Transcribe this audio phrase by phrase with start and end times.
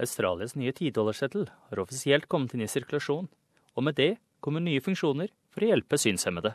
[0.00, 3.28] Australias nye tidollarseddel har offisielt kommet inn i sirkulasjon,
[3.74, 6.54] og med det kommer nye funksjoner for å hjelpe synshemmede.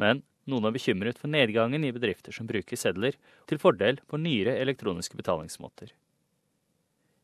[0.00, 3.18] Men noen er bekymret for nedgangen i bedrifter som bruker sedler
[3.50, 5.92] til fordel for nyere elektroniske betalingsmåter.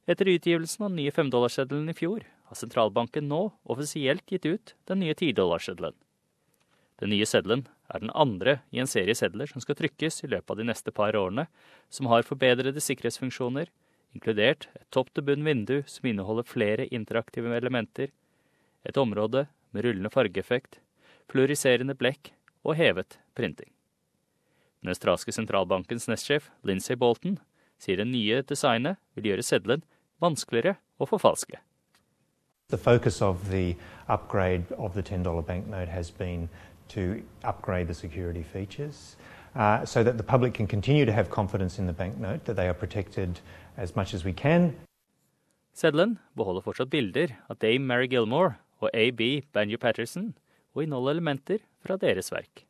[0.09, 5.03] Etter utgivelsen av den nye femdollarseddelen i fjor har sentralbanken nå offisielt gitt ut den
[5.03, 5.97] nye tidollarseddelen.
[6.99, 10.55] Den nye seddelen er den andre i en serie sedler som skal trykkes i løpet
[10.55, 11.47] av de neste par årene,
[11.93, 13.69] som har forbedrede sikkerhetsfunksjoner,
[14.19, 18.11] inkludert et topp-til-bunn vindu som inneholder flere interaktive elementer,
[18.85, 20.81] et område med rullende fargeeffekt,
[21.31, 22.33] fluoriserende blekk
[22.65, 23.71] og hevet printing.
[24.83, 27.39] Den australske sentralbankens nestsjef Lindsay Bolton
[27.79, 29.85] sier det nye designet vil gjøre seddelen
[30.23, 31.59] vanskeligere å forfalske.
[32.69, 33.77] The focus of the
[34.09, 36.49] upgrade of the $10 banknote has been
[36.89, 39.17] to upgrade the security features
[39.59, 42.69] uh, so that the public can continue to have confidence in the banknote, that they
[42.69, 43.41] are protected
[43.77, 44.73] as much as we can.
[45.75, 50.35] Seddelen beholder fortsatt bilder av Dame Mary Gilmore og AB Banjo Patterson,
[50.75, 52.65] og inneholder elementer fra deres verk.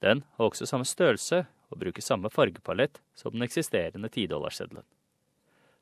[0.00, 4.84] Den har også samme størrelse og bruker samme fargepalett som den eksisterende tidollarseddelen.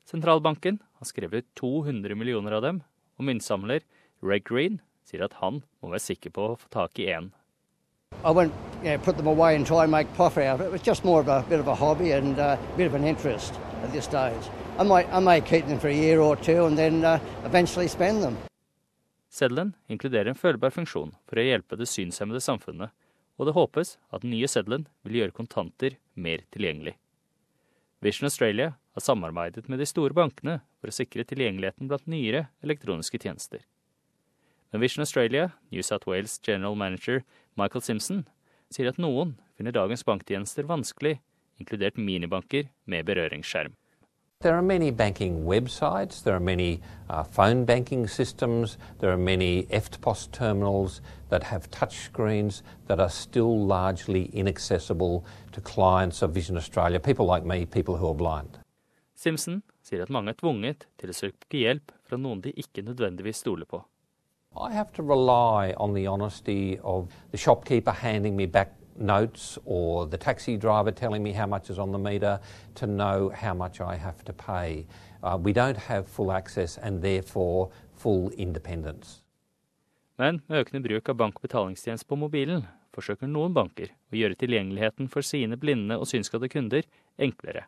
[0.07, 2.81] Sentralbanken har skrevet ut 200 millioner av dem,
[3.19, 3.83] og myntsamler
[4.23, 7.31] Reg Green sier at han må være sikker på å få tak i én.
[8.27, 10.65] I won't you know, put them away and try and make profit out of it.
[10.65, 12.93] It was just more of a bit of a hobby and uh, a bit of
[12.93, 14.49] an interest at this stage.
[14.77, 17.87] I might, I may keep them for a year or two and then uh, eventually
[17.87, 18.37] spend them.
[19.31, 22.91] Seddelen inkluderer en følbar funksjon for å hjelpe det synshemmede samfunnet,
[23.37, 26.97] og det håpes at den nye seddelen vil gjøre kontanter mer tilgjengelig.
[28.01, 33.19] Vision Australia har samarbeidet med de store bankene for å sikre tilgjengeligheten blant nyere elektroniske
[33.21, 33.63] tjenester.
[34.71, 37.23] Men Vision Australia, New South Wales general manager
[37.57, 38.27] Michael Simpson,
[38.69, 41.17] sier at noen finner dagens banktjenester vanskelig,
[41.57, 43.73] inkludert minibanker med berøringsskjerm.
[44.41, 49.63] There are many banking websites, there are many uh, phone banking systems, there are many
[49.71, 56.99] EFTPOS terminals that have touchscreens that are still largely inaccessible to clients of Vision Australia,
[56.99, 58.59] people like me, people who are blind.
[59.15, 63.41] Simpson sier at mange er tvunget til å søke hjelp fra noen de ikke nødvendigvis
[63.41, 63.81] stoler på.
[64.55, 70.07] I have to rely on the honesty of the shopkeeper handing me back notes or
[70.07, 72.39] the taxi driver telling me how much is on the meter
[72.75, 74.87] to know how much I have to pay.
[75.23, 79.21] Uh, we don't have full access and therefore full independence.
[80.17, 82.65] Men med økende bruk av bankbetalingstjeneste på mobilen
[82.95, 86.87] forsøker noen banker å gjøre tilgjengeligheten for sine blinde og synskadde kunder
[87.21, 87.67] enklere.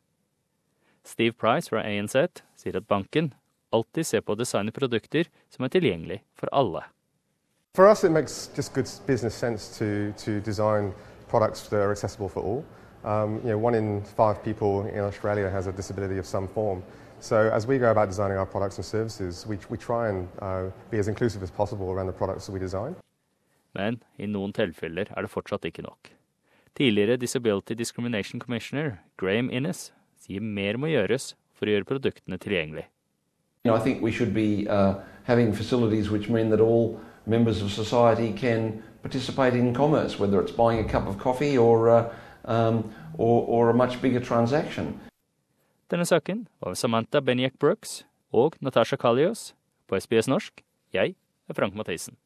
[1.05, 3.33] Steve Price fra ANZ sier at banken
[3.71, 6.83] alltid se på å designe produkter som er tilgjengelig for alle.
[7.75, 10.93] For us, it makes just good business sense to, to design
[11.29, 12.65] products that are accessible for all.
[13.03, 16.83] Um, you know, one in five people in Australia has a disability of some form.
[17.21, 20.71] So as we go about designing our products and services, we, we try and uh,
[20.89, 22.95] be as inclusive as possible around the products that we design.
[23.75, 26.09] Men i noen tilfeller er det fortsatt ikke nok.
[26.75, 32.87] Tidligere Disability Discrimination Commissioner Graham Innes sier mer må gjøres for å gjøre produktene tilgjengelig.
[33.69, 37.71] Know, I think we should be uh, having facilities which mean that all members of
[37.71, 42.13] society can participate in commerce, whether it's buying a cup of coffee or, uh,
[42.45, 44.99] um, or, or a much bigger transaction.
[45.89, 49.53] Denne saken var Samantha Benjek Brooks og Natasha Kalios
[49.87, 50.61] på SBS norsk.
[50.93, 51.15] Jeg
[51.49, 52.19] er Frank Mathisen.